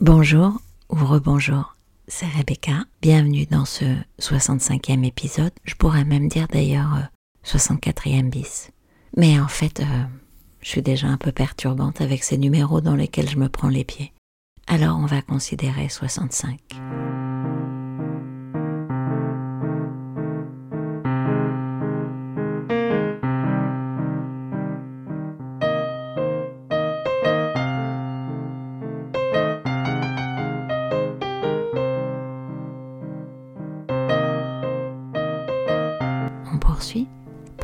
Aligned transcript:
Bonjour 0.00 0.52
ou 0.90 1.04
rebonjour, 1.04 1.74
c'est 2.06 2.28
Rebecca. 2.28 2.84
Bienvenue 3.02 3.46
dans 3.46 3.64
ce 3.64 3.84
65e 4.20 5.04
épisode. 5.04 5.50
Je 5.64 5.74
pourrais 5.74 6.04
même 6.04 6.28
dire 6.28 6.46
d'ailleurs 6.46 7.08
64e 7.44 8.30
bis. 8.30 8.70
Mais 9.16 9.40
en 9.40 9.48
fait, 9.48 9.80
euh, 9.80 10.04
je 10.60 10.68
suis 10.68 10.82
déjà 10.82 11.08
un 11.08 11.16
peu 11.16 11.32
perturbante 11.32 12.00
avec 12.00 12.22
ces 12.22 12.38
numéros 12.38 12.80
dans 12.80 12.94
lesquels 12.94 13.28
je 13.28 13.38
me 13.38 13.48
prends 13.48 13.70
les 13.70 13.82
pieds. 13.82 14.12
Alors 14.68 15.00
on 15.00 15.06
va 15.06 15.20
considérer 15.20 15.88
65. 15.88 16.60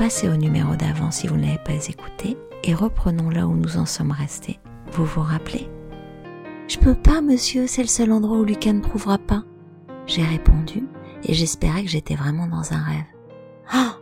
Passez 0.04 0.28
au 0.28 0.36
numéro 0.36 0.76
d'avant 0.76 1.10
si 1.10 1.26
vous 1.26 1.36
ne 1.36 1.46
l'avez 1.46 1.58
pas 1.64 1.88
écouté 1.88 2.36
et 2.62 2.74
reprenons 2.74 3.30
là 3.30 3.46
où 3.46 3.54
nous 3.54 3.78
en 3.78 3.86
sommes 3.86 4.10
restés. 4.10 4.60
Vous 4.92 5.06
vous 5.06 5.22
rappelez? 5.22 5.66
Je 6.68 6.76
peux 6.76 6.94
pas, 6.94 7.22
monsieur, 7.22 7.66
c'est 7.66 7.80
le 7.80 7.88
seul 7.88 8.12
endroit 8.12 8.36
où 8.36 8.44
Lucas 8.44 8.74
ne 8.74 8.82
trouvera 8.82 9.16
pas. 9.16 9.44
J'ai 10.06 10.22
répondu 10.22 10.86
et 11.22 11.32
j'espérais 11.32 11.84
que 11.84 11.88
j'étais 11.88 12.16
vraiment 12.16 12.46
dans 12.46 12.74
un 12.74 12.82
rêve. 12.82 13.06
Ah 13.72 13.96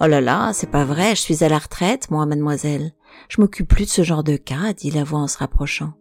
Oh 0.00 0.08
là 0.08 0.20
là, 0.20 0.52
c'est 0.52 0.72
pas 0.72 0.84
vrai, 0.84 1.14
je 1.14 1.20
suis 1.20 1.44
à 1.44 1.48
la 1.48 1.58
retraite, 1.58 2.10
moi, 2.10 2.26
mademoiselle. 2.26 2.90
Je 3.28 3.40
m'occupe 3.40 3.68
plus 3.68 3.84
de 3.84 3.90
ce 3.90 4.02
genre 4.02 4.24
de 4.24 4.36
cas, 4.36 4.72
dit 4.72 4.90
la 4.90 5.04
voix 5.04 5.20
en 5.20 5.28
se 5.28 5.38
rapprochant. 5.38 5.92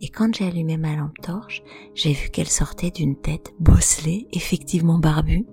Et 0.00 0.08
quand 0.08 0.34
j'ai 0.34 0.48
allumé 0.48 0.76
ma 0.76 0.96
lampe 0.96 1.20
torche, 1.22 1.62
j'ai 1.94 2.14
vu 2.14 2.30
qu'elle 2.30 2.48
sortait 2.48 2.90
d'une 2.90 3.14
tête 3.14 3.54
bosselée, 3.60 4.26
effectivement 4.32 4.98
barbue, 4.98 5.46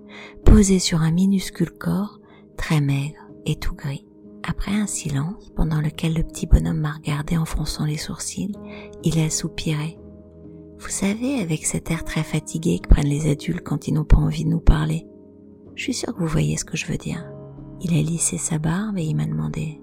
posée 0.44 0.80
sur 0.80 1.00
un 1.02 1.12
minuscule 1.12 1.70
corps, 1.70 2.18
très 2.56 2.80
maigre 2.80 3.19
et 3.46 3.56
tout 3.56 3.74
gris. 3.74 4.06
Après 4.42 4.72
un 4.72 4.86
silence, 4.86 5.50
pendant 5.54 5.80
lequel 5.80 6.14
le 6.14 6.22
petit 6.22 6.46
bonhomme 6.46 6.80
m'a 6.80 6.92
regardé 6.92 7.36
en 7.36 7.44
fronçant 7.44 7.84
les 7.84 7.98
sourcils, 7.98 8.56
il 9.04 9.18
a 9.20 9.28
soupiré. 9.28 9.98
Vous 10.78 10.88
savez, 10.88 11.40
avec 11.40 11.66
cet 11.66 11.90
air 11.90 12.04
très 12.04 12.22
fatigué 12.22 12.78
que 12.78 12.88
prennent 12.88 13.06
les 13.06 13.30
adultes 13.30 13.62
quand 13.62 13.86
ils 13.86 13.92
n'ont 13.92 14.04
pas 14.04 14.16
envie 14.16 14.44
de 14.44 14.50
nous 14.50 14.60
parler. 14.60 15.06
Je 15.74 15.82
suis 15.82 15.94
sûre 15.94 16.14
que 16.14 16.20
vous 16.20 16.26
voyez 16.26 16.56
ce 16.56 16.64
que 16.64 16.76
je 16.76 16.86
veux 16.86 16.96
dire. 16.96 17.24
Il 17.82 17.92
a 17.92 18.02
lissé 18.02 18.38
sa 18.38 18.58
barbe 18.58 18.98
et 18.98 19.04
il 19.04 19.14
m'a 19.14 19.26
demandé 19.26 19.80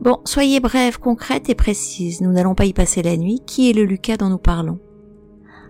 Bon, 0.00 0.18
soyez 0.24 0.60
brève, 0.60 0.98
concrète 0.98 1.48
et 1.48 1.54
précise. 1.54 2.20
Nous 2.20 2.30
n'allons 2.30 2.54
pas 2.54 2.66
y 2.66 2.72
passer 2.72 3.02
la 3.02 3.16
nuit. 3.16 3.40
Qui 3.46 3.70
est 3.70 3.72
le 3.72 3.84
Lucas 3.84 4.16
dont 4.16 4.28
nous 4.28 4.38
parlons? 4.38 4.78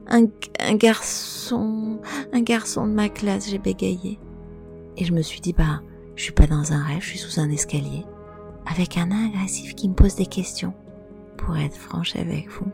Un, 0.08 0.26
un 0.60 0.74
garçon, 0.74 2.00
un 2.32 2.42
garçon 2.42 2.86
de 2.86 2.92
ma 2.92 3.08
classe, 3.08 3.48
j'ai 3.48 3.58
bégayé. 3.58 4.18
Et 4.96 5.04
je 5.04 5.12
me 5.12 5.22
suis 5.22 5.40
dit, 5.40 5.52
bah, 5.52 5.82
je 6.18 6.24
suis 6.24 6.32
pas 6.32 6.48
dans 6.48 6.72
un 6.72 6.82
rêve, 6.82 7.00
je 7.00 7.10
suis 7.10 7.18
sous 7.18 7.38
un 7.38 7.48
escalier, 7.48 8.04
avec 8.66 8.98
un 8.98 9.06
nain 9.06 9.28
agressif 9.28 9.76
qui 9.76 9.88
me 9.88 9.94
pose 9.94 10.16
des 10.16 10.26
questions. 10.26 10.74
Pour 11.36 11.56
être 11.56 11.76
franche 11.76 12.16
avec 12.16 12.50
vous, 12.50 12.66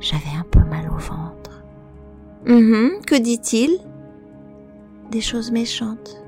j'avais 0.00 0.34
un 0.34 0.46
peu 0.50 0.60
mal 0.60 0.88
au 0.88 0.96
ventre. 0.96 1.62
Hum, 2.48 2.92
que 3.06 3.20
dit-il? 3.20 3.78
Des 5.10 5.20
choses 5.20 5.52
méchantes. 5.52 6.24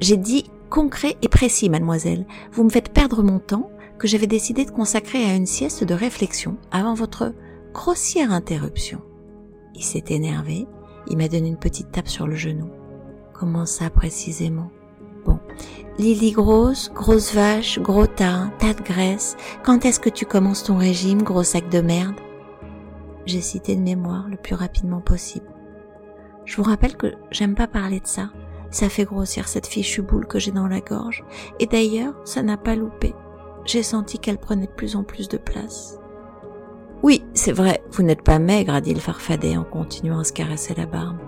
J'ai 0.00 0.16
dit 0.16 0.50
concret 0.70 1.16
et 1.22 1.28
précis, 1.28 1.70
mademoiselle. 1.70 2.26
Vous 2.50 2.64
me 2.64 2.70
faites 2.70 2.92
perdre 2.92 3.22
mon 3.22 3.38
temps 3.38 3.70
que 4.00 4.08
j'avais 4.08 4.26
décidé 4.26 4.64
de 4.64 4.72
consacrer 4.72 5.24
à 5.24 5.36
une 5.36 5.46
sieste 5.46 5.84
de 5.84 5.94
réflexion 5.94 6.56
avant 6.72 6.94
votre 6.94 7.32
grossière 7.72 8.32
interruption. 8.32 9.00
Il 9.76 9.84
s'est 9.84 10.06
énervé, 10.08 10.66
il 11.08 11.16
m'a 11.16 11.28
donné 11.28 11.46
une 11.46 11.58
petite 11.58 11.92
tape 11.92 12.08
sur 12.08 12.26
le 12.26 12.34
genou. 12.34 12.68
Comment 13.32 13.66
ça 13.66 13.88
précisément? 13.88 14.72
Lily 15.98 16.32
grosse, 16.32 16.90
grosse 16.92 17.34
vache, 17.34 17.78
gros 17.78 18.06
tas, 18.06 18.50
tas 18.58 18.74
de 18.74 18.82
graisse, 18.82 19.36
quand 19.62 19.84
est-ce 19.84 20.00
que 20.00 20.08
tu 20.08 20.24
commences 20.24 20.64
ton 20.64 20.78
régime, 20.78 21.22
gros 21.22 21.42
sac 21.42 21.68
de 21.68 21.80
merde? 21.80 22.20
J'ai 23.26 23.40
cité 23.40 23.76
de 23.76 23.82
mémoire 23.82 24.28
le 24.28 24.36
plus 24.36 24.54
rapidement 24.54 25.00
possible. 25.00 25.46
Je 26.44 26.56
vous 26.56 26.62
rappelle 26.62 26.96
que 26.96 27.14
j'aime 27.30 27.54
pas 27.54 27.68
parler 27.68 28.00
de 28.00 28.06
ça. 28.06 28.30
Ça 28.70 28.88
fait 28.88 29.04
grossir 29.04 29.48
cette 29.48 29.66
fichue 29.66 30.02
boule 30.02 30.26
que 30.26 30.38
j'ai 30.38 30.50
dans 30.50 30.66
la 30.66 30.80
gorge. 30.80 31.24
Et 31.60 31.66
d'ailleurs, 31.66 32.14
ça 32.24 32.42
n'a 32.42 32.56
pas 32.56 32.74
loupé. 32.74 33.14
J'ai 33.64 33.82
senti 33.82 34.18
qu'elle 34.18 34.38
prenait 34.38 34.66
de 34.66 34.72
plus 34.72 34.96
en 34.96 35.04
plus 35.04 35.28
de 35.28 35.36
place. 35.36 35.98
Oui, 37.02 37.24
c'est 37.34 37.52
vrai, 37.52 37.82
vous 37.90 38.02
n'êtes 38.02 38.22
pas 38.22 38.38
maigre, 38.38 38.74
a 38.74 38.80
dit 38.80 38.94
le 38.94 39.00
farfadet 39.00 39.56
en 39.56 39.64
continuant 39.64 40.20
à 40.20 40.24
se 40.24 40.32
caresser 40.32 40.74
la 40.74 40.86
barbe. 40.86 41.18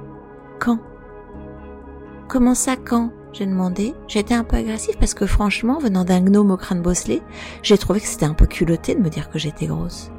Quand? 0.58 0.78
Comment 2.28 2.54
ça 2.54 2.76
quand? 2.76 3.12
J'ai 3.34 3.46
demandé. 3.46 3.94
J'étais 4.06 4.34
un 4.34 4.44
peu 4.44 4.56
agressif 4.56 4.96
parce 4.96 5.12
que 5.12 5.26
franchement, 5.26 5.80
venant 5.80 6.04
d'un 6.04 6.20
gnome 6.20 6.52
au 6.52 6.56
crâne 6.56 6.82
bosselé, 6.82 7.20
j'ai 7.64 7.76
trouvé 7.76 8.00
que 8.00 8.06
c'était 8.06 8.26
un 8.26 8.32
peu 8.34 8.46
culotté 8.46 8.94
de 8.94 9.00
me 9.00 9.10
dire 9.10 9.28
que 9.28 9.40
j'étais 9.40 9.66
grosse. 9.66 10.12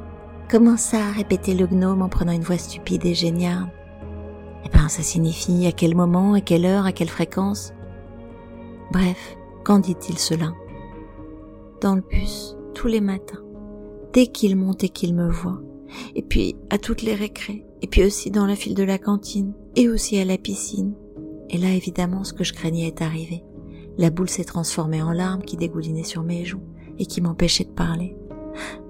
Comment 0.50 0.76
ça 0.76 1.10
répétait 1.12 1.54
le 1.54 1.66
gnome 1.66 2.02
en 2.02 2.10
prenant 2.10 2.32
une 2.32 2.42
voix 2.42 2.58
stupide 2.58 3.06
et 3.06 3.14
géniale. 3.14 3.72
Eh 4.66 4.68
ben, 4.68 4.88
ça 4.90 5.02
signifie 5.02 5.66
à 5.66 5.72
quel 5.72 5.96
moment, 5.96 6.34
à 6.34 6.42
quelle 6.42 6.66
heure, 6.66 6.84
à 6.84 6.92
quelle 6.92 7.08
fréquence. 7.08 7.72
Bref, 8.92 9.38
quand 9.64 9.78
dit-il 9.78 10.18
cela? 10.18 10.52
Dans 11.80 11.94
le 11.94 12.02
bus, 12.02 12.54
tous 12.74 12.88
les 12.88 13.00
matins, 13.00 13.42
dès 14.12 14.26
qu'il 14.26 14.56
monte 14.56 14.84
et 14.84 14.90
qu'il 14.90 15.14
me 15.14 15.30
voit, 15.30 15.60
et 16.14 16.22
puis 16.22 16.54
à 16.68 16.76
toutes 16.76 17.02
les 17.02 17.14
récrés, 17.14 17.64
et 17.80 17.86
puis 17.86 18.04
aussi 18.04 18.30
dans 18.30 18.46
la 18.46 18.56
file 18.56 18.74
de 18.74 18.82
la 18.82 18.98
cantine, 18.98 19.54
et 19.74 19.88
aussi 19.88 20.18
à 20.18 20.24
la 20.24 20.36
piscine, 20.36 20.94
et 21.50 21.58
là, 21.58 21.70
évidemment, 21.72 22.24
ce 22.24 22.32
que 22.32 22.44
je 22.44 22.52
craignais 22.52 22.86
est 22.86 23.02
arrivé. 23.02 23.44
La 23.98 24.10
boule 24.10 24.28
s'est 24.28 24.44
transformée 24.44 25.02
en 25.02 25.12
larmes 25.12 25.42
qui 25.42 25.56
dégoulinaient 25.56 26.02
sur 26.02 26.22
mes 26.22 26.44
joues 26.44 26.62
et 26.98 27.06
qui 27.06 27.20
m'empêchaient 27.20 27.64
de 27.64 27.70
parler. 27.70 28.16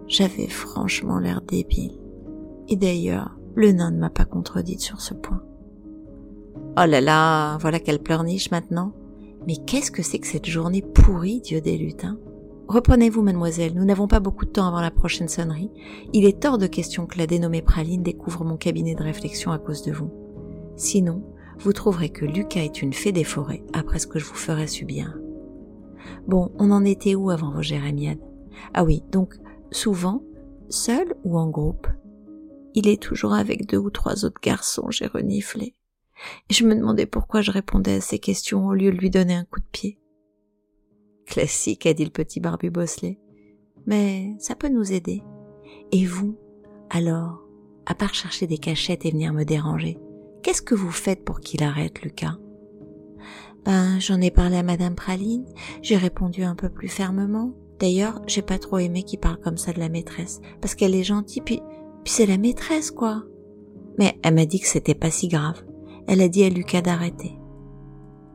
J'avais 0.08 0.48
franchement 0.48 1.18
l'air 1.18 1.42
débile. 1.42 1.98
Et 2.68 2.76
d'ailleurs, 2.76 3.36
le 3.54 3.72
nain 3.72 3.90
ne 3.90 3.98
m'a 3.98 4.10
pas 4.10 4.24
contredite 4.24 4.80
sur 4.80 5.00
ce 5.00 5.14
point. 5.14 5.42
Oh 6.78 6.84
là 6.86 7.00
là, 7.00 7.56
voilà 7.58 7.80
qu'elle 7.80 8.02
pleurniche 8.02 8.50
maintenant. 8.50 8.92
Mais 9.46 9.56
qu'est-ce 9.56 9.90
que 9.90 10.02
c'est 10.02 10.18
que 10.18 10.26
cette 10.26 10.46
journée 10.46 10.82
pourrie, 10.82 11.40
Dieu 11.40 11.60
des 11.60 11.78
lutins? 11.78 12.18
Reprenez-vous, 12.68 13.22
mademoiselle, 13.22 13.74
nous 13.74 13.84
n'avons 13.84 14.08
pas 14.08 14.18
beaucoup 14.18 14.44
de 14.44 14.50
temps 14.50 14.66
avant 14.66 14.80
la 14.80 14.90
prochaine 14.90 15.28
sonnerie. 15.28 15.70
Il 16.12 16.24
est 16.24 16.44
hors 16.44 16.58
de 16.58 16.66
question 16.66 17.06
que 17.06 17.18
la 17.18 17.28
dénommée 17.28 17.62
Praline 17.62 18.02
découvre 18.02 18.44
mon 18.44 18.56
cabinet 18.56 18.96
de 18.96 19.04
réflexion 19.04 19.52
à 19.52 19.58
cause 19.58 19.82
de 19.82 19.92
vous. 19.92 20.10
Sinon, 20.74 21.22
vous 21.58 21.72
trouverez 21.72 22.10
que 22.10 22.24
Lucas 22.24 22.60
est 22.60 22.82
une 22.82 22.92
fée 22.92 23.12
des 23.12 23.24
forêts 23.24 23.64
après 23.72 23.98
ce 23.98 24.06
que 24.06 24.18
je 24.18 24.26
vous 24.26 24.34
ferai 24.34 24.66
subir. 24.66 25.18
Bon, 26.26 26.52
on 26.58 26.70
en 26.70 26.84
était 26.84 27.14
où 27.14 27.30
avant 27.30 27.50
vos 27.50 27.62
jérémiades? 27.62 28.20
Ah 28.74 28.84
oui, 28.84 29.02
donc 29.10 29.34
souvent, 29.70 30.22
seul 30.68 31.14
ou 31.24 31.38
en 31.38 31.48
groupe? 31.48 31.88
Il 32.74 32.88
est 32.88 33.02
toujours 33.02 33.32
avec 33.32 33.66
deux 33.66 33.78
ou 33.78 33.90
trois 33.90 34.24
autres 34.24 34.40
garçons, 34.42 34.90
j'ai 34.90 35.06
reniflé. 35.06 35.74
Et 36.50 36.54
je 36.54 36.66
me 36.66 36.74
demandais 36.74 37.06
pourquoi 37.06 37.40
je 37.40 37.50
répondais 37.50 37.94
à 37.94 38.00
ces 38.00 38.18
questions 38.18 38.66
au 38.66 38.74
lieu 38.74 38.90
de 38.90 38.96
lui 38.96 39.10
donner 39.10 39.34
un 39.34 39.44
coup 39.44 39.60
de 39.60 39.66
pied. 39.70 39.98
Classique, 41.26 41.86
a 41.86 41.94
dit 41.94 42.04
le 42.04 42.10
petit 42.10 42.40
barbu 42.40 42.70
bosselé. 42.70 43.18
Mais 43.86 44.34
ça 44.38 44.54
peut 44.54 44.68
nous 44.68 44.92
aider. 44.92 45.22
Et 45.92 46.04
vous, 46.04 46.36
alors, 46.90 47.42
à 47.86 47.94
part 47.94 48.14
chercher 48.14 48.46
des 48.46 48.58
cachettes 48.58 49.04
et 49.04 49.10
venir 49.10 49.32
me 49.32 49.44
déranger, 49.44 49.98
Qu'est-ce 50.46 50.62
que 50.62 50.76
vous 50.76 50.92
faites 50.92 51.24
pour 51.24 51.40
qu'il 51.40 51.64
arrête, 51.64 52.02
Lucas 52.02 52.36
Ben, 53.64 53.98
j'en 53.98 54.20
ai 54.20 54.30
parlé 54.30 54.56
à 54.58 54.62
Madame 54.62 54.94
Praline, 54.94 55.44
j'ai 55.82 55.96
répondu 55.96 56.44
un 56.44 56.54
peu 56.54 56.68
plus 56.68 56.86
fermement. 56.86 57.50
D'ailleurs, 57.80 58.22
j'ai 58.28 58.42
pas 58.42 58.60
trop 58.60 58.78
aimé 58.78 59.02
qu'il 59.02 59.18
parle 59.18 59.40
comme 59.40 59.56
ça 59.56 59.72
de 59.72 59.80
la 59.80 59.88
maîtresse, 59.88 60.40
parce 60.60 60.76
qu'elle 60.76 60.94
est 60.94 61.02
gentille, 61.02 61.42
puis, 61.44 61.60
puis 62.04 62.12
c'est 62.12 62.26
la 62.26 62.38
maîtresse, 62.38 62.92
quoi. 62.92 63.24
Mais 63.98 64.20
elle 64.22 64.36
m'a 64.36 64.46
dit 64.46 64.60
que 64.60 64.68
c'était 64.68 64.94
pas 64.94 65.10
si 65.10 65.26
grave. 65.26 65.64
Elle 66.06 66.20
a 66.20 66.28
dit 66.28 66.44
à 66.44 66.48
Lucas 66.48 66.80
d'arrêter. 66.80 67.36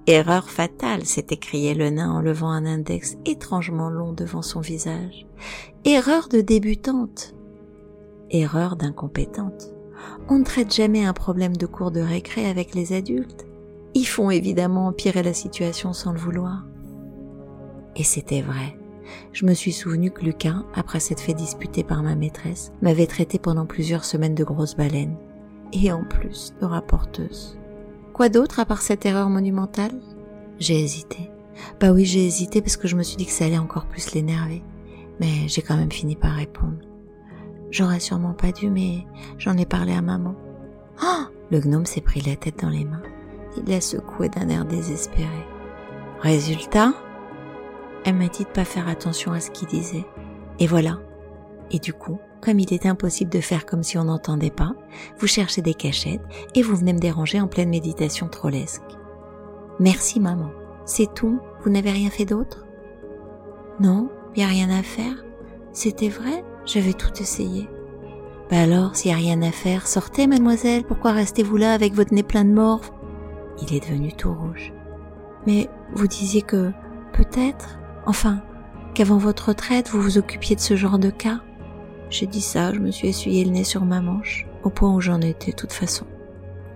Erreur 0.05 0.49
fatale, 0.49 1.05
s'est 1.05 1.27
écrié 1.29 1.73
le 1.75 1.91
nain 1.91 2.11
en 2.11 2.19
levant 2.19 2.49
un 2.49 2.65
index 2.65 3.15
étrangement 3.25 3.89
long 3.89 4.11
devant 4.11 4.41
son 4.41 4.59
visage. 4.59 5.25
Erreur 5.85 6.27
de 6.27 6.41
débutante. 6.41 7.35
Erreur 8.31 8.75
d'incompétente. 8.75 9.70
On 10.29 10.39
ne 10.39 10.43
traite 10.43 10.73
jamais 10.73 11.05
un 11.05 11.13
problème 11.13 11.57
de 11.57 11.65
cours 11.65 11.91
de 11.91 12.01
récré 12.01 12.49
avec 12.49 12.73
les 12.73 12.93
adultes. 12.93 13.45
Ils 13.93 14.05
font 14.05 14.29
évidemment 14.29 14.87
empirer 14.87 15.23
la 15.23 15.33
situation 15.33 15.93
sans 15.93 16.13
le 16.13 16.19
vouloir. 16.19 16.65
Et 17.95 18.03
c'était 18.03 18.41
vrai. 18.41 18.77
Je 19.33 19.45
me 19.45 19.53
suis 19.53 19.73
souvenu 19.73 20.11
que 20.11 20.23
Lucas, 20.23 20.63
après 20.73 20.99
s'être 20.99 21.19
fait 21.19 21.33
disputer 21.33 21.83
par 21.83 22.01
ma 22.03 22.15
maîtresse, 22.15 22.71
m'avait 22.81 23.07
traité 23.07 23.39
pendant 23.39 23.65
plusieurs 23.65 24.05
semaines 24.05 24.35
de 24.35 24.43
grosse 24.43 24.75
baleine. 24.75 25.15
Et 25.73 25.91
en 25.91 26.03
plus 26.03 26.53
de 26.61 26.65
rapporteuse. 26.65 27.57
Quoi 28.13 28.29
d'autre 28.29 28.59
à 28.59 28.65
part 28.65 28.81
cette 28.81 29.05
erreur 29.05 29.29
monumentale? 29.29 29.99
J'ai 30.59 30.79
hésité. 30.79 31.29
Bah 31.79 31.91
oui, 31.91 32.05
j'ai 32.05 32.25
hésité 32.25 32.61
parce 32.61 32.77
que 32.77 32.87
je 32.87 32.95
me 32.95 33.03
suis 33.03 33.17
dit 33.17 33.25
que 33.25 33.31
ça 33.31 33.45
allait 33.45 33.57
encore 33.57 33.85
plus 33.85 34.13
l'énerver. 34.13 34.63
Mais 35.19 35.47
j'ai 35.47 35.61
quand 35.61 35.77
même 35.77 35.91
fini 35.91 36.15
par 36.15 36.33
répondre. 36.33 36.77
J'aurais 37.71 37.99
sûrement 37.99 38.33
pas 38.33 38.51
dû, 38.51 38.69
mais 38.69 39.05
j'en 39.37 39.57
ai 39.57 39.65
parlé 39.65 39.93
à 39.93 40.01
maman. 40.01 40.35
Oh 41.01 41.23
Le 41.49 41.59
gnome 41.59 41.85
s'est 41.85 42.01
pris 42.01 42.21
la 42.21 42.35
tête 42.35 42.59
dans 42.61 42.69
les 42.69 42.85
mains. 42.85 43.01
Il 43.57 43.69
la 43.69 43.81
secoué 43.81 44.29
d'un 44.29 44.49
air 44.49 44.65
désespéré. 44.65 45.45
Résultat? 46.19 46.93
Elle 48.05 48.15
m'a 48.15 48.27
dit 48.27 48.43
de 48.43 48.49
pas 48.49 48.65
faire 48.65 48.87
attention 48.87 49.31
à 49.31 49.39
ce 49.39 49.51
qu'il 49.51 49.67
disait. 49.67 50.05
Et 50.59 50.67
voilà. 50.67 50.99
Et 51.71 51.79
du 51.79 51.93
coup, 51.93 52.19
comme 52.41 52.59
il 52.59 52.73
est 52.73 52.85
impossible 52.85 53.31
de 53.31 53.39
faire 53.39 53.65
comme 53.65 53.83
si 53.83 53.97
on 53.97 54.05
n'entendait 54.05 54.51
pas, 54.51 54.73
vous 55.19 55.27
cherchez 55.27 55.61
des 55.61 55.73
cachettes 55.73 56.21
et 56.55 56.61
vous 56.61 56.75
venez 56.75 56.93
me 56.93 56.99
déranger 56.99 57.39
en 57.39 57.47
pleine 57.47 57.69
méditation 57.69 58.27
trollesque. 58.27 58.81
Merci 59.79 60.19
maman. 60.19 60.51
C'est 60.85 61.13
tout? 61.13 61.39
Vous 61.63 61.69
n'avez 61.69 61.91
rien 61.91 62.09
fait 62.09 62.25
d'autre? 62.25 62.65
Non, 63.79 64.09
il 64.35 64.43
a 64.43 64.47
rien 64.47 64.69
à 64.69 64.83
faire? 64.83 65.23
C'était 65.71 66.09
vrai? 66.09 66.43
J'avais 66.65 66.93
tout 66.93 67.11
essayé. 67.19 67.67
Bah 68.49 68.61
alors, 68.61 68.95
s'il 68.95 69.11
y 69.11 69.13
a 69.13 69.17
rien 69.17 69.41
à 69.41 69.51
faire, 69.51 69.87
sortez, 69.87 70.27
mademoiselle, 70.27 70.83
pourquoi 70.83 71.11
restez-vous 71.11 71.57
là 71.57 71.73
avec 71.73 71.93
votre 71.93 72.13
nez 72.13 72.23
plein 72.23 72.43
de 72.43 72.51
morve? 72.51 72.91
Il 73.61 73.73
est 73.73 73.79
devenu 73.79 74.13
tout 74.13 74.33
rouge. 74.33 74.73
Mais 75.47 75.69
vous 75.93 76.07
disiez 76.07 76.41
que, 76.41 76.71
peut-être, 77.13 77.79
enfin, 78.05 78.41
qu'avant 78.93 79.17
votre 79.17 79.49
retraite, 79.49 79.89
vous 79.89 80.01
vous 80.01 80.17
occupiez 80.17 80.55
de 80.55 80.61
ce 80.61 80.75
genre 80.75 80.99
de 80.99 81.09
cas? 81.09 81.41
J'ai 82.09 82.27
dit 82.27 82.41
ça, 82.41 82.73
je 82.73 82.79
me 82.79 82.91
suis 82.91 83.07
essuyé 83.07 83.45
le 83.45 83.51
nez 83.51 83.63
sur 83.63 83.85
ma 83.85 84.01
manche, 84.01 84.45
au 84.63 84.69
point 84.69 84.93
où 84.93 84.99
j'en 84.99 85.21
étais 85.21 85.51
de 85.51 85.55
toute 85.55 85.71
façon. 85.71 86.05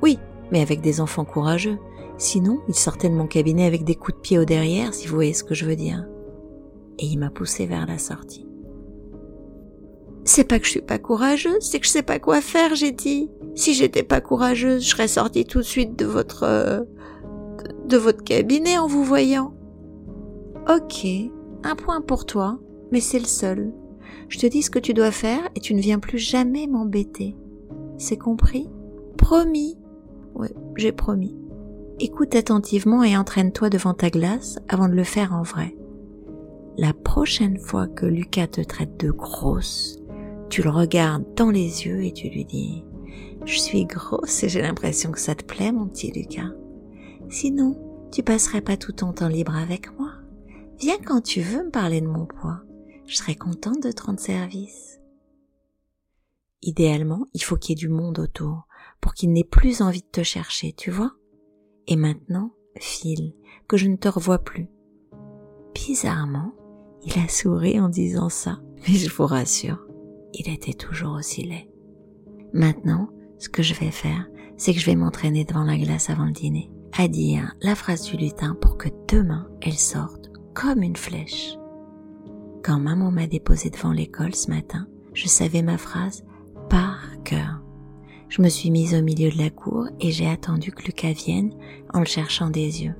Oui, 0.01 0.17
mais 0.51 0.61
avec 0.61 0.81
des 0.81 1.01
enfants 1.01 1.25
courageux. 1.25 1.77
Sinon, 2.17 2.61
il 2.69 2.75
sortait 2.75 3.09
de 3.09 3.15
mon 3.15 3.27
cabinet 3.27 3.65
avec 3.65 3.83
des 3.83 3.95
coups 3.95 4.15
de 4.17 4.21
pied 4.21 4.39
au 4.39 4.45
derrière, 4.45 4.93
si 4.93 5.07
vous 5.07 5.15
voyez 5.15 5.33
ce 5.33 5.43
que 5.43 5.53
je 5.53 5.65
veux 5.65 5.75
dire. 5.75 6.05
Et 6.99 7.05
il 7.05 7.19
m'a 7.19 7.29
poussé 7.29 7.65
vers 7.65 7.85
la 7.85 7.97
sortie. 7.97 8.47
C'est 10.27 10.43
pas 10.43 10.57
que 10.57 10.65
je 10.65 10.71
suis 10.71 10.81
pas 10.81 10.97
courageuse, 10.97 11.61
c'est 11.61 11.79
que 11.79 11.85
je 11.85 11.91
sais 11.91 12.01
pas 12.01 12.17
quoi 12.17 12.41
faire, 12.41 12.73
j'ai 12.73 12.91
dit. 12.91 13.29
Si 13.53 13.75
j'étais 13.75 14.03
pas 14.03 14.21
courageuse, 14.21 14.83
je 14.83 14.89
serais 14.89 15.07
sortie 15.07 15.45
tout 15.45 15.59
de 15.59 15.63
suite 15.63 15.97
de 15.97 16.05
votre 16.05 16.43
euh, 16.43 16.81
de 17.87 17.97
votre 17.97 18.23
cabinet 18.23 18.79
en 18.79 18.87
vous 18.87 19.03
voyant. 19.03 19.53
Ok, 20.67 21.05
un 21.63 21.75
point 21.75 22.01
pour 22.01 22.25
toi, 22.25 22.59
mais 22.91 23.01
c'est 23.01 23.19
le 23.19 23.25
seul. 23.25 23.71
Je 24.27 24.39
te 24.39 24.47
dis 24.47 24.63
ce 24.63 24.71
que 24.71 24.79
tu 24.79 24.95
dois 24.95 25.11
faire 25.11 25.47
et 25.55 25.59
tu 25.59 25.75
ne 25.75 25.81
viens 25.81 25.99
plus 25.99 26.17
jamais 26.17 26.65
m'embêter. 26.65 27.37
C'est 27.99 28.17
compris? 28.17 28.67
Promis. 29.17 29.77
Oui, 30.33 30.47
j'ai 30.75 30.91
promis. 30.91 31.37
Écoute 31.99 32.35
attentivement 32.35 33.03
et 33.03 33.15
entraîne-toi 33.15 33.69
devant 33.69 33.93
ta 33.93 34.09
glace 34.09 34.57
avant 34.67 34.89
de 34.89 34.95
le 34.95 35.03
faire 35.03 35.33
en 35.33 35.43
vrai. 35.43 35.77
La 36.77 36.93
prochaine 36.93 37.59
fois 37.59 37.87
que 37.87 38.05
Lucas 38.05 38.47
te 38.47 38.61
traite 38.61 38.99
de 38.99 39.11
grosse, 39.11 39.99
tu 40.55 40.63
le 40.63 40.69
regardes 40.69 41.33
dans 41.35 41.49
les 41.49 41.85
yeux 41.85 42.05
et 42.05 42.13
tu 42.13 42.29
lui 42.29 42.45
dis 42.45 42.85
Je 43.43 43.59
suis 43.59 43.83
grosse 43.83 44.41
et 44.41 44.47
j'ai 44.47 44.61
l'impression 44.61 45.11
que 45.11 45.19
ça 45.19 45.35
te 45.35 45.43
plaît, 45.43 45.73
mon 45.73 45.85
petit 45.85 46.13
Lucas. 46.13 46.53
Sinon, 47.27 48.07
tu 48.09 48.23
passerais 48.23 48.61
pas 48.61 48.77
tout 48.77 48.93
ton 48.93 49.11
temps 49.11 49.27
libre 49.27 49.53
avec 49.53 49.93
moi. 49.99 50.13
Viens 50.79 50.97
quand 51.05 51.19
tu 51.19 51.41
veux 51.41 51.65
me 51.65 51.71
parler 51.71 51.99
de 51.99 52.07
mon 52.07 52.25
poids. 52.25 52.61
Je 53.05 53.17
serai 53.17 53.35
contente 53.35 53.83
de 53.83 53.91
te 53.91 54.03
rendre 54.03 54.21
service. 54.21 55.01
Idéalement, 56.61 57.25
il 57.33 57.43
faut 57.43 57.57
qu'il 57.57 57.71
y 57.71 57.73
ait 57.73 57.85
du 57.85 57.89
monde 57.89 58.19
autour 58.19 58.65
pour 59.01 59.13
qu'il 59.13 59.33
n'ait 59.33 59.43
plus 59.43 59.81
envie 59.81 60.03
de 60.03 60.09
te 60.09 60.23
chercher, 60.23 60.71
tu 60.71 60.89
vois. 60.89 61.11
Et 61.87 61.97
maintenant, 61.97 62.53
file, 62.79 63.33
que 63.67 63.75
je 63.75 63.89
ne 63.89 63.97
te 63.97 64.07
revois 64.07 64.39
plus. 64.39 64.69
Bizarrement, 65.73 66.53
il 67.03 67.19
a 67.19 67.27
souri 67.27 67.77
en 67.77 67.89
disant 67.89 68.29
ça, 68.29 68.61
mais 68.87 68.93
je 68.93 69.13
vous 69.13 69.25
rassure, 69.25 69.84
il 70.37 70.49
était 70.49 70.73
toujours 70.73 71.13
aussi 71.13 71.43
laid. 71.43 71.69
Maintenant, 72.53 73.09
ce 73.39 73.49
que 73.49 73.63
je 73.63 73.73
vais 73.73 73.91
faire, 73.91 74.27
c'est 74.57 74.73
que 74.73 74.79
je 74.79 74.85
vais 74.85 74.95
m'entraîner 74.95 75.43
devant 75.43 75.63
la 75.63 75.77
glace 75.77 76.09
avant 76.09 76.25
le 76.25 76.31
dîner, 76.31 76.71
à 76.97 77.07
dire 77.07 77.53
la 77.61 77.75
phrase 77.75 78.03
du 78.03 78.17
lutin 78.17 78.55
pour 78.61 78.77
que 78.77 78.89
demain 79.07 79.47
elle 79.61 79.73
sorte 79.73 80.31
comme 80.53 80.81
une 80.81 80.95
flèche. 80.95 81.57
Quand 82.63 82.79
maman 82.79 83.11
m'a 83.11 83.27
déposé 83.27 83.69
devant 83.69 83.91
l'école 83.91 84.33
ce 84.33 84.49
matin, 84.49 84.87
je 85.13 85.27
savais 85.27 85.61
ma 85.61 85.77
phrase 85.77 86.23
par 86.69 86.99
cœur. 87.23 87.61
Je 88.29 88.41
me 88.41 88.49
suis 88.49 88.71
mise 88.71 88.95
au 88.95 89.01
milieu 89.01 89.29
de 89.29 89.37
la 89.37 89.49
cour 89.49 89.87
et 89.99 90.11
j'ai 90.11 90.27
attendu 90.27 90.71
que 90.71 90.83
Lucas 90.83 91.13
vienne 91.13 91.53
en 91.93 91.99
le 91.99 92.05
cherchant 92.05 92.49
des 92.49 92.83
yeux. 92.83 92.95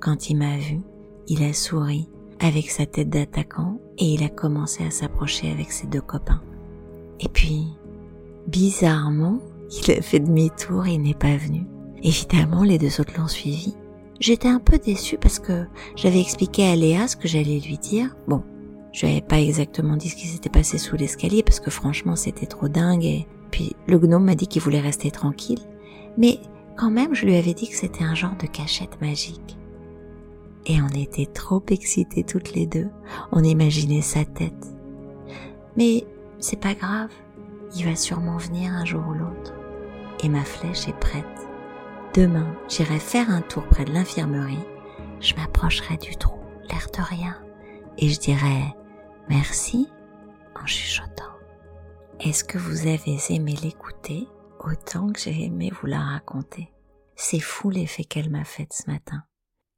Quand 0.00 0.30
il 0.30 0.36
m'a 0.36 0.56
vu, 0.56 0.80
il 1.26 1.42
a 1.42 1.52
souri 1.52 2.08
avec 2.40 2.70
sa 2.70 2.86
tête 2.86 3.10
d'attaquant 3.10 3.80
et 3.98 4.04
il 4.04 4.22
a 4.22 4.28
commencé 4.28 4.84
à 4.84 4.90
s'approcher 4.90 5.50
avec 5.50 5.72
ses 5.72 5.88
deux 5.88 6.00
copains. 6.00 6.42
Et 7.20 7.28
puis, 7.28 7.66
bizarrement, 8.46 9.38
il 9.70 9.90
a 9.92 10.02
fait 10.02 10.20
demi-tour 10.20 10.86
et 10.86 10.98
n'est 10.98 11.14
pas 11.14 11.36
venu. 11.36 11.66
Évidemment, 12.02 12.62
les 12.62 12.78
deux 12.78 13.00
autres 13.00 13.14
l'ont 13.18 13.28
suivi. 13.28 13.74
J'étais 14.20 14.48
un 14.48 14.60
peu 14.60 14.78
déçue 14.78 15.18
parce 15.18 15.38
que 15.38 15.66
j'avais 15.94 16.20
expliqué 16.20 16.66
à 16.68 16.76
Léa 16.76 17.06
ce 17.06 17.16
que 17.16 17.28
j'allais 17.28 17.60
lui 17.60 17.78
dire. 17.78 18.16
Bon, 18.26 18.42
je 18.92 19.06
n'avais 19.06 19.20
pas 19.20 19.40
exactement 19.40 19.96
dit 19.96 20.08
ce 20.08 20.16
qui 20.16 20.26
s'était 20.26 20.48
passé 20.48 20.78
sous 20.78 20.96
l'escalier 20.96 21.42
parce 21.42 21.60
que 21.60 21.70
franchement 21.70 22.16
c'était 22.16 22.46
trop 22.46 22.68
dingue 22.68 23.04
et 23.04 23.26
puis 23.50 23.76
le 23.86 23.98
gnome 23.98 24.24
m'a 24.24 24.34
dit 24.34 24.48
qu'il 24.48 24.62
voulait 24.62 24.80
rester 24.80 25.10
tranquille. 25.10 25.60
Mais 26.16 26.40
quand 26.76 26.90
même, 26.90 27.14
je 27.14 27.26
lui 27.26 27.36
avais 27.36 27.54
dit 27.54 27.68
que 27.68 27.76
c'était 27.76 28.04
un 28.04 28.14
genre 28.14 28.36
de 28.40 28.46
cachette 28.46 29.00
magique. 29.00 29.56
Et 30.66 30.80
on 30.82 30.88
était 30.88 31.26
trop 31.26 31.62
excités 31.70 32.24
toutes 32.24 32.54
les 32.54 32.66
deux. 32.66 32.88
On 33.32 33.42
imaginait 33.42 34.02
sa 34.02 34.24
tête. 34.24 34.74
Mais 35.76 36.04
c'est 36.40 36.60
pas 36.60 36.74
grave, 36.74 37.12
il 37.74 37.84
va 37.84 37.96
sûrement 37.96 38.36
venir 38.36 38.72
un 38.72 38.84
jour 38.84 39.06
ou 39.08 39.14
l'autre. 39.14 39.52
Et 40.22 40.28
ma 40.28 40.44
flèche 40.44 40.88
est 40.88 40.98
prête. 40.98 41.24
Demain, 42.14 42.56
j'irai 42.68 42.98
faire 42.98 43.30
un 43.30 43.42
tour 43.42 43.66
près 43.66 43.84
de 43.84 43.92
l'infirmerie, 43.92 44.64
je 45.20 45.34
m'approcherai 45.34 45.96
du 45.96 46.16
trou, 46.16 46.38
l'air 46.68 46.86
de 46.92 47.02
rien, 47.02 47.36
et 47.98 48.08
je 48.08 48.18
dirai 48.18 48.74
merci 49.28 49.88
en 50.60 50.66
chuchotant. 50.66 51.24
Est-ce 52.20 52.44
que 52.44 52.58
vous 52.58 52.86
avez 52.86 53.18
aimé 53.30 53.54
l'écouter 53.62 54.26
autant 54.60 55.12
que 55.12 55.20
j'ai 55.20 55.44
aimé 55.44 55.70
vous 55.80 55.86
la 55.86 56.00
raconter? 56.00 56.72
C'est 57.14 57.40
fou 57.40 57.70
l'effet 57.70 58.04
qu'elle 58.04 58.30
m'a 58.30 58.44
fait 58.44 58.72
ce 58.72 58.90
matin. 58.90 59.24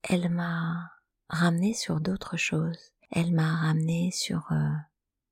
Elle 0.03 0.31
m'a 0.31 0.91
ramené 1.29 1.75
sur 1.75 2.01
d'autres 2.01 2.37
choses. 2.37 2.93
Elle 3.11 3.33
m'a 3.33 3.57
ramené 3.57 4.11
sur 4.13 4.47
euh, 4.53 4.71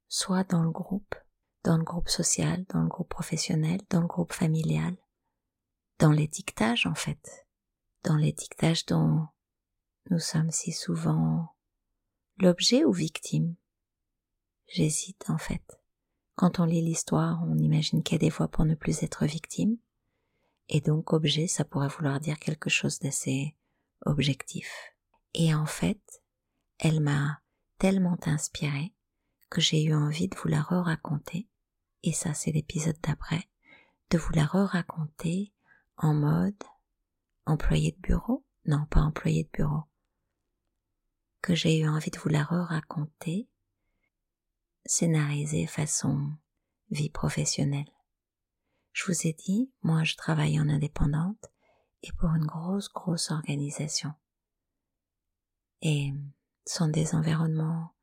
soit 0.09 0.45
dans 0.45 0.63
le 0.63 0.71
groupe, 0.71 1.15
dans 1.65 1.77
le 1.77 1.85
groupe 1.85 2.09
social, 2.09 2.65
dans 2.69 2.83
le 2.83 2.89
groupe 2.89 3.09
professionnel, 3.09 3.81
dans 3.91 4.01
le 4.01 4.07
groupe 4.07 4.33
familial, 4.33 4.97
dans 5.99 6.11
l'étiquetage 6.11 6.87
en 6.87 6.95
fait, 6.95 7.47
dans 8.05 8.17
l'étiquetage 8.17 8.87
dont 8.87 9.27
nous 10.11 10.19
sommes 10.19 10.51
si 10.51 10.73
souvent 10.73 11.55
l'objet 12.39 12.85
ou 12.85 12.93
victime. 12.93 13.57
J'hésite 14.67 15.29
en 15.29 15.39
fait. 15.39 15.81
Quand 16.35 16.61
on 16.61 16.65
lit 16.65 16.83
l'histoire, 16.83 17.43
on 17.49 17.59
imagine 17.59 18.03
qu'il 18.03 18.15
y 18.15 18.17
a 18.17 18.27
des 18.27 18.31
voies 18.31 18.49
pour 18.49 18.65
ne 18.65 18.75
plus 18.75 19.03
être 19.03 19.27
victime, 19.27 19.77
et 20.69 20.81
donc 20.81 21.13
objet, 21.13 21.49
ça 21.49 21.65
pourrait 21.65 21.89
vouloir 21.89 22.21
dire 22.21 22.39
quelque 22.39 22.71
chose 22.71 22.99
d'assez 23.01 23.57
objectif. 24.05 24.71
Et 25.35 25.55
en 25.55 25.67
fait, 25.67 26.23
elle 26.79 27.01
m'a 27.01 27.41
tellement 27.79 28.19
inspirée 28.23 28.95
que 29.51 29.61
j'ai 29.61 29.83
eu 29.83 29.95
envie 29.95 30.29
de 30.29 30.37
vous 30.37 30.49
la 30.49 30.63
re-raconter, 30.63 31.49
et 32.03 32.13
ça 32.13 32.35
c'est 32.35 32.53
l'épisode 32.53 32.99
d'après, 33.03 33.49
de 34.11 34.19
vous 34.19 34.33
la 34.33 34.47
re-raconter 34.47 35.53
en 35.97 36.15
mode 36.15 36.63
employé 37.47 37.93
de 37.93 38.01
bureau, 38.01 38.45
non 38.67 38.87
pas 38.87 39.01
employé 39.01 39.45
de 39.45 39.51
bureau, 39.51 39.85
que 41.41 41.55
j'ai 41.55 41.79
eu 41.79 41.89
envie 41.89 42.11
de 42.11 42.19
vous 42.19 42.29
la 42.29 42.45
re-raconter, 42.45 43.49
scénarisée 44.85 45.67
façon 45.67 46.33
vie 46.91 47.11
professionnelle. 47.11 47.91
Je 48.93 49.07
vous 49.07 49.27
ai 49.27 49.33
dit, 49.33 49.73
moi 49.83 50.05
je 50.05 50.17
travaille 50.17 50.61
en 50.61 50.69
indépendante 50.69 51.47
et 52.03 52.13
pour 52.13 52.31
une 52.31 52.47
grosse, 52.47 52.89
grosse 52.93 53.31
organisation. 53.31 54.13
Et 55.83 56.13
sont 56.67 56.89
des 56.89 57.15
environnements 57.15 57.95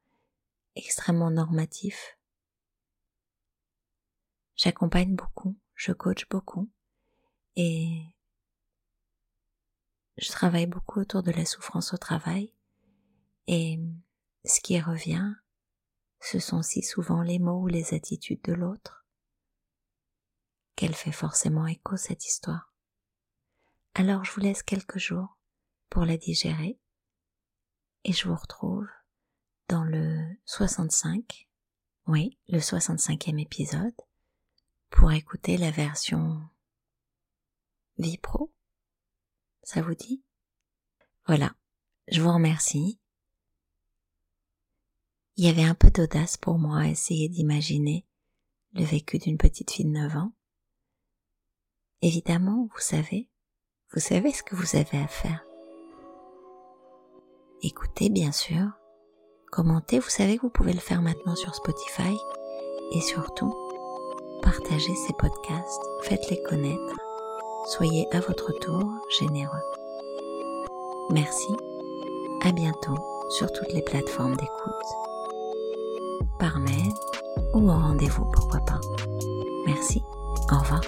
extrêmement 0.76 1.32
normatif. 1.32 2.18
J'accompagne 4.56 5.16
beaucoup, 5.16 5.58
je 5.74 5.92
coach 5.92 6.28
beaucoup 6.30 6.70
et 7.56 8.04
je 10.18 10.30
travaille 10.30 10.66
beaucoup 10.66 11.02
autour 11.02 11.24
de 11.24 11.32
la 11.32 11.46
souffrance 11.46 11.94
au 11.94 11.98
travail 11.98 12.54
et 13.48 13.80
ce 14.46 14.62
qui 14.62 14.80
revient, 14.80 15.34
ce 16.22 16.40
sont 16.40 16.62
si 16.62 16.82
souvent 16.82 17.22
les 17.22 17.40
mots 17.40 17.62
ou 17.62 17.68
les 17.68 17.94
attitudes 17.94 18.42
de 18.44 18.54
l'autre 18.54 19.06
qu'elle 20.76 20.96
fait 20.96 21.12
forcément 21.12 21.68
écho 21.68 21.98
cette 21.98 22.26
histoire. 22.26 22.74
Alors 23.94 24.24
je 24.26 24.32
vous 24.32 24.42
laisse 24.42 24.64
quelques 24.64 24.98
jours 24.98 25.38
pour 25.90 26.06
la 26.06 26.18
digérer 26.18 26.80
et 28.04 28.14
je 28.14 28.28
vous 28.28 28.36
retrouve 28.36 28.88
dans 29.68 29.84
le 29.84 30.26
65, 30.46 31.50
oui, 32.08 32.38
le 32.50 32.60
65e 32.60 33.42
épisode, 33.42 33.96
pour 34.90 35.12
écouter 35.12 35.58
la 35.58 35.72
version 35.72 36.42
Vie 37.98 38.18
Pro. 38.18 38.54
Ça 39.64 39.82
vous 39.82 39.96
dit? 39.96 40.24
Voilà, 41.26 41.56
je 42.08 42.22
vous 42.22 42.32
remercie. 42.32 43.00
Il 45.38 45.46
y 45.46 45.50
avait 45.50 45.64
un 45.64 45.76
peu 45.76 45.90
d'audace 45.90 46.38
pour 46.38 46.60
moi 46.60 46.82
à 46.82 46.88
essayer 46.88 47.28
d'imaginer 47.28 48.06
le 48.74 48.84
vécu 48.84 49.18
d'une 49.18 49.38
petite 49.38 49.72
fille 49.72 49.86
de 49.86 49.92
9 49.92 50.16
ans. 50.18 50.34
Évidemment, 52.02 52.68
vous 52.72 52.80
savez, 52.80 53.30
vous 53.94 54.00
savez 54.00 54.32
ce 54.32 54.44
que 54.44 54.56
vous 54.56 54.76
avez 54.76 55.00
à 55.00 55.08
faire. 55.08 55.44
Écoutez, 57.62 58.10
bien 58.10 58.32
sûr. 58.32 58.72
Commentez, 59.56 60.00
vous 60.00 60.10
savez 60.10 60.36
que 60.36 60.42
vous 60.42 60.50
pouvez 60.50 60.74
le 60.74 60.80
faire 60.80 61.02
maintenant 61.02 61.36
sur 61.36 61.56
Spotify. 61.56 62.18
Et 62.92 63.00
surtout, 63.00 63.56
partagez 64.42 64.94
ces 65.08 65.14
podcasts, 65.14 65.82
faites-les 66.02 66.44
connaître. 66.44 66.96
Soyez 67.68 68.06
à 68.12 68.20
votre 68.20 68.52
tour 68.60 68.84
généreux. 69.18 69.64
Merci. 71.10 71.56
À 72.44 72.52
bientôt 72.52 72.98
sur 73.30 73.50
toutes 73.54 73.72
les 73.72 73.82
plateformes 73.82 74.36
d'écoute. 74.36 74.86
Par 76.38 76.60
mail 76.60 76.92
ou 77.54 77.70
en 77.70 77.80
rendez-vous, 77.80 78.26
pourquoi 78.34 78.60
pas. 78.60 78.82
Merci. 79.66 80.04
Au 80.52 80.60
revoir. 80.60 80.82